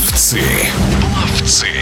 [0.00, 0.40] Ловцы.
[1.14, 1.79] Ловцы.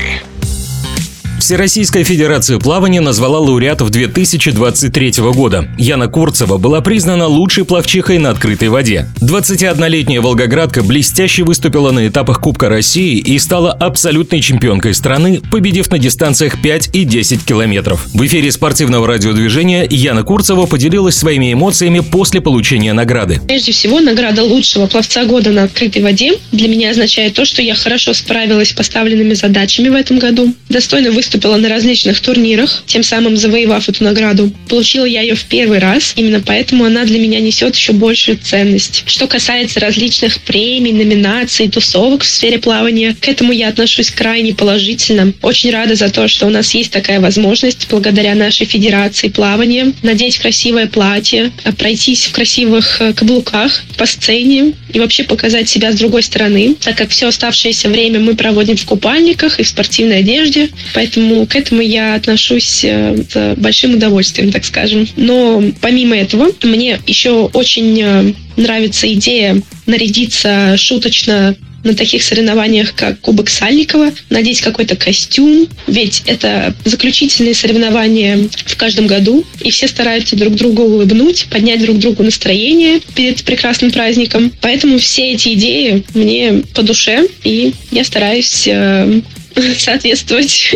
[1.49, 5.67] Всероссийская Федерация плавания назвала лауреатов 2023 года.
[5.79, 9.09] Яна Курцева была признана лучшей пловчихой на открытой воде.
[9.23, 15.99] 21-летняя волгоградка блестяще выступила на этапах Кубка России и стала абсолютной чемпионкой страны, победив на
[15.99, 18.07] дистанциях 5 и 10 километров.
[18.13, 23.41] В эфире спортивного радиодвижения Яна Курцева поделилась своими эмоциями после получения награды.
[23.49, 27.75] Прежде всего, награда лучшего пловца года на открытой воде для меня означает то, что я
[27.75, 33.37] хорошо справилась с поставленными задачами в этом году, достойно выступила на различных турнирах, тем самым
[33.37, 34.51] завоевав эту награду.
[34.69, 39.05] Получила я ее в первый раз, именно поэтому она для меня несет еще большую ценность.
[39.07, 45.33] Что касается различных премий, номинаций, тусовок в сфере плавания, к этому я отношусь крайне положительно.
[45.43, 50.39] Очень рада за то, что у нас есть такая возможность благодаря нашей федерации плавания надеть
[50.39, 56.23] красивое платье, пройтись в красивых э, каблуках по сцене и вообще показать себя с другой
[56.23, 61.28] стороны, так как все оставшееся время мы проводим в купальниках и в спортивной одежде, поэтому
[61.47, 65.07] к этому я отношусь э, с большим удовольствием, так скажем.
[65.17, 73.21] Но помимо этого, мне еще очень э, нравится идея нарядиться шуточно на таких соревнованиях, как
[73.21, 80.37] Кубок Сальникова, надеть какой-то костюм, ведь это заключительные соревнования в каждом году, и все стараются
[80.37, 84.53] друг другу улыбнуть, поднять друг другу настроение перед прекрасным праздником.
[84.61, 89.21] Поэтому все эти идеи мне по душе, и я стараюсь э,
[89.79, 90.75] соответствовать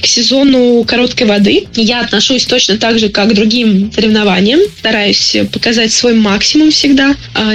[0.00, 1.66] к сезону короткой воды.
[1.74, 4.60] Я отношусь точно так же, как к другим соревнованиям.
[4.78, 7.14] Стараюсь показать свой максимум всегда.
[7.34, 7.52] А,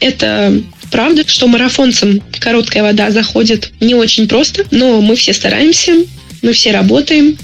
[0.00, 5.92] это правда, что марафонцам короткая вода заходит не очень просто, но мы все стараемся,
[6.42, 7.36] мы все работаем.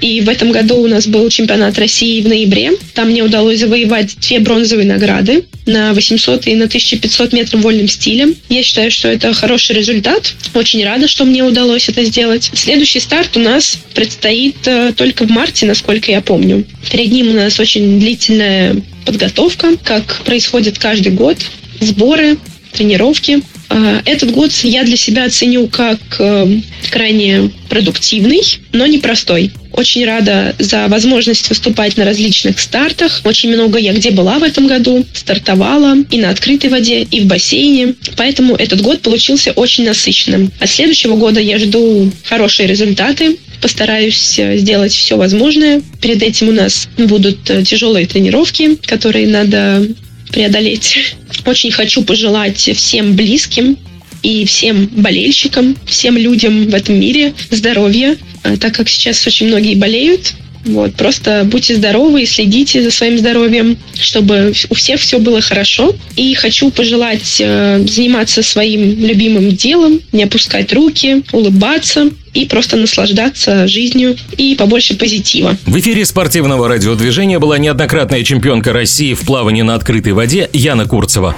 [0.00, 2.72] И в этом году у нас был чемпионат России в ноябре.
[2.94, 8.34] Там мне удалось завоевать две бронзовые награды на 800 и на 1500 метров вольным стилем.
[8.48, 10.34] Я считаю, что это хороший результат.
[10.54, 12.50] Очень рада, что мне удалось это сделать.
[12.54, 16.64] Следующий старт у нас предстоит э, только в марте, насколько я помню.
[16.90, 21.38] Перед ним у нас очень длительная подготовка, как происходит каждый год.
[21.80, 22.38] Сборы,
[22.72, 23.42] тренировки.
[23.68, 28.42] А, этот год я для себя оценю как э, крайне продуктивный,
[28.72, 29.52] но непростой.
[29.72, 33.20] Очень рада за возможность выступать на различных стартах.
[33.24, 35.04] Очень много я где была в этом году.
[35.12, 37.94] Стартовала и на открытой воде, и в бассейне.
[38.16, 40.50] Поэтому этот год получился очень насыщенным.
[40.58, 43.38] От следующего года я жду хорошие результаты.
[43.60, 45.82] Постараюсь э, сделать все возможное.
[46.00, 49.86] Перед этим у нас будут э, тяжелые тренировки, которые надо
[50.28, 51.16] преодолеть.
[51.44, 53.76] Очень хочу пожелать всем близким
[54.22, 59.74] и всем болельщикам, всем людям в этом мире здоровья, э, так как сейчас очень многие
[59.74, 60.34] болеют.
[60.64, 65.94] Вот, просто будьте здоровы и следите за своим здоровьем, чтобы у всех все было хорошо.
[66.16, 73.66] И хочу пожелать э, заниматься своим любимым делом, не опускать руки, улыбаться, и просто наслаждаться
[73.66, 75.56] жизнью и побольше позитива.
[75.66, 81.34] В эфире спортивного радиодвижения была неоднократная чемпионка России в плавании на открытой воде Яна Курцева.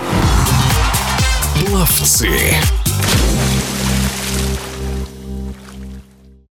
[1.66, 2.28] Пловцы.